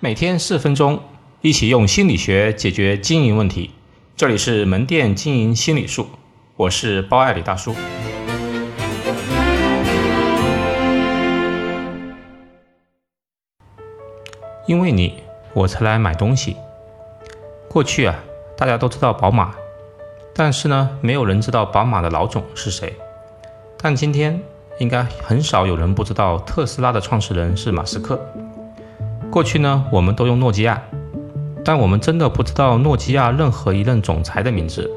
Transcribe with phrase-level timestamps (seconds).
[0.00, 1.00] 每天四分钟，
[1.40, 3.72] 一起用心理学解决经营问题。
[4.16, 6.06] 这里是门店经营心理术，
[6.54, 7.74] 我是包爱李大叔。
[14.68, 15.14] 因为你，
[15.52, 16.54] 我才来买东西。
[17.68, 18.14] 过去啊，
[18.56, 19.52] 大家都知道宝马，
[20.32, 22.94] 但是呢，没有人知道宝马的老总是谁。
[23.76, 24.40] 但今天，
[24.78, 28.24] 应该很少有人不知道特斯拉的创始人是马斯克。
[29.38, 30.82] 过去呢，我们都用诺基亚，
[31.64, 34.90] 但我们真的不知道诺基亚任何一任总裁的名字。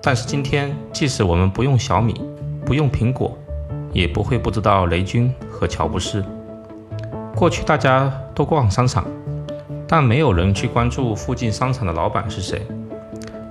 [0.00, 2.14] 但是今天，即使我们不用小米，
[2.64, 3.36] 不用苹果，
[3.92, 6.24] 也不会不知道雷军和乔布斯。
[7.34, 9.04] 过去大家都逛商场，
[9.88, 12.64] 但没有人去关注附近商场的老板是谁。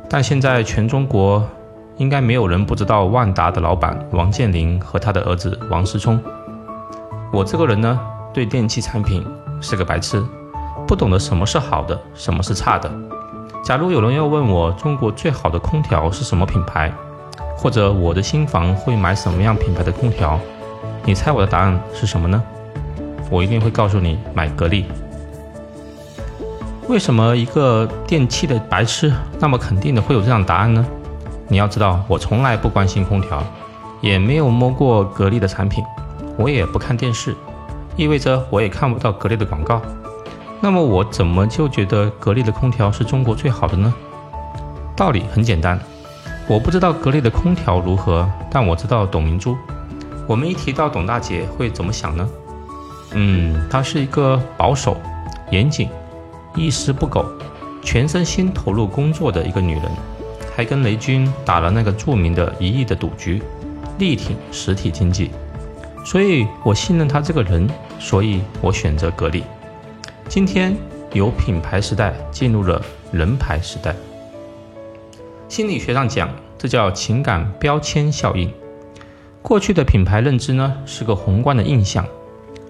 [0.10, 1.46] 但现在全中国，
[1.98, 6.18] 应该没有人不知道万达的老板王健林和他的儿子王思聪。
[7.34, 8.00] 我这个人呢，
[8.38, 9.26] 对电器产品。
[9.60, 10.24] 是个白痴，
[10.88, 12.88] 不懂得什么是好的，什么是差的。
[13.64, 16.94] 假如有人要问我中国最好的空调是什么品牌，
[17.58, 20.40] 或者我的新房会买什么样品牌的空调，
[21.04, 22.40] 你猜我的答案是什么呢？
[23.32, 24.86] 我一定会告诉你买格力。
[26.88, 30.86] 为什么一个电器的白痴那么肯定的会有这样的答案呢？
[31.48, 33.44] 你要知道，我从来不关心空调，
[34.00, 35.84] 也没有摸过格力的产品，
[36.38, 37.36] 我也不看电视。
[37.98, 39.82] 意味着我也看不到格力的广告，
[40.62, 43.92] 那么我怎么就觉得格力的空调是中国最好的呢？
[44.96, 45.80] 道理很简单，
[46.48, 49.58] 我不知道格力的空调如何，但我知道董明珠。
[50.28, 52.30] 我们一提到董大姐会怎么想呢？
[53.14, 54.96] 嗯，她是一个保守、
[55.50, 55.90] 严谨、
[56.56, 57.26] 一丝不苟、
[57.82, 59.84] 全身心投入工作的一个女人，
[60.56, 63.42] 还跟雷军打了那个著名的一亿的赌局，
[63.98, 65.32] 力挺实体经济。
[66.06, 69.44] 所以我信任他这个人，所以我选择格力。
[70.28, 70.76] 今天
[71.14, 72.82] 由品牌时代进入了
[73.12, 73.96] 人牌时代。
[75.48, 78.52] 心理学上讲，这叫情感标签效应。
[79.42, 82.06] 过去的品牌认知呢是个宏观的印象，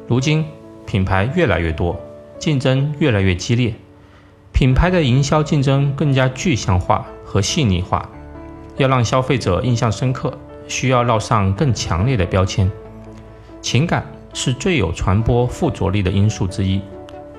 [0.07, 0.45] 如今
[0.85, 1.99] 品牌越来越多，
[2.37, 3.73] 竞争越来越激烈，
[4.51, 8.07] 品牌的营销竞争更加具象化和细腻化。
[8.77, 10.37] 要让消费者印象深刻，
[10.67, 12.71] 需要烙上更强烈的标签。
[13.59, 14.05] 情感
[14.39, 16.79] 是最有传播附着力的因素之一，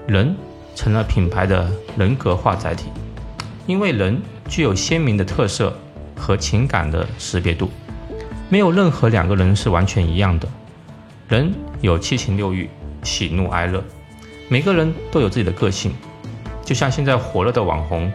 [0.08, 0.34] 人
[0.74, 2.86] 成了品牌的人格化载体，
[3.68, 5.72] 因为人具有鲜明的特色
[6.16, 7.70] 和情感的识别度，
[8.48, 10.48] 没有任何两个人是完全一样的。
[11.28, 12.68] 人有七情六欲、
[13.04, 13.80] 喜怒哀乐，
[14.48, 15.92] 每个人都有自己的个性，
[16.64, 18.12] 就像现在火热的网红，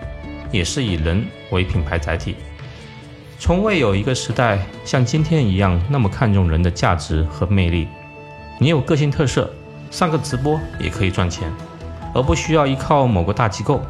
[0.52, 2.36] 也是以人为品牌载体。
[3.40, 7.88] 从未有一个时代像今天一样那么看重人的价值和魅力。
[8.60, 9.50] 你有个性特色，
[9.92, 11.52] 上个直播也可以赚钱，
[12.14, 13.82] 而不需要依靠某个大机构。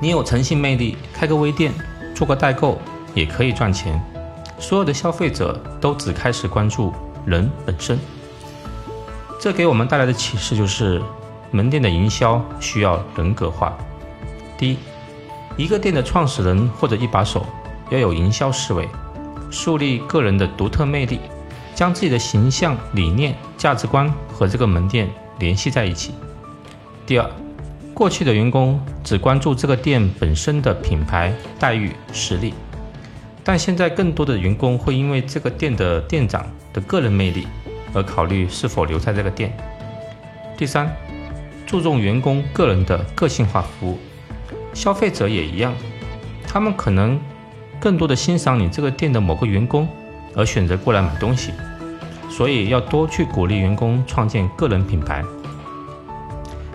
[0.00, 1.72] 你有诚信魅力，开个微店，
[2.14, 2.78] 做个代购
[3.14, 4.00] 也可以赚钱。
[4.58, 6.92] 所有的消费者都只开始关注
[7.24, 7.98] 人本身，
[9.40, 11.02] 这给我们带来的启示就是，
[11.50, 13.76] 门店的营销需要人格化。
[14.56, 14.78] 第一，
[15.56, 17.44] 一个店的创始人或者一把手
[17.90, 18.88] 要有营销思维，
[19.50, 21.20] 树立个人的独特魅力。
[21.76, 26.14] 将自己的形象、理念、价值观和这个门店联系在一起。
[27.04, 27.30] 第二，
[27.92, 32.54] 过去的员工只关注这个店本身的品牌、待遇、实力，
[33.44, 37.46] 但现在更多的员工会因为这个店的店长的个人魅力
[37.92, 39.54] 而考虑是否留在这个店。
[40.56, 40.90] 第三，
[41.66, 43.98] 注重员工个人的个性化服务，
[44.72, 45.74] 消费者也一样，
[46.48, 47.20] 他们可能
[47.78, 49.86] 更多的欣赏你这个店的某个员工。
[50.36, 51.52] 而选择过来买东西，
[52.28, 55.24] 所以要多去鼓励员工创建个人品牌。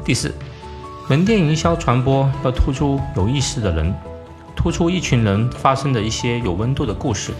[0.04, 0.34] 第四，
[1.08, 3.94] 门店营销传播要突出有意思的人，
[4.56, 7.32] 突出一群人发生的一些有温度的故事，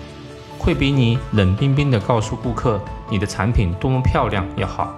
[0.59, 4.94] 会比你冷冰冰的告诉顾客你的产品多么漂亮要好。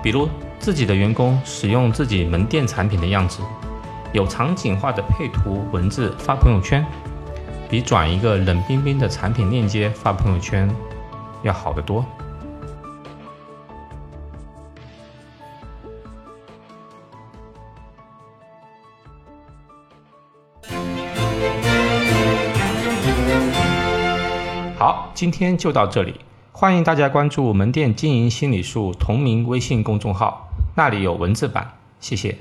[0.00, 0.28] 比如
[0.60, 3.40] 自己的员工使用自己门店产品的样子，
[4.12, 6.86] 有场景化的配图文字发朋友圈。
[7.74, 10.72] 比转一个冷冰冰的产品链接发朋友圈
[11.42, 12.06] 要好得多。
[24.78, 26.20] 好，今天就到这里，
[26.52, 32.38] 欢迎大家关注门店经营心理术同名微信公众号，那里有文字版，谢谢。